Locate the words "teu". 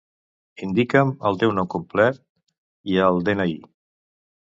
1.45-1.53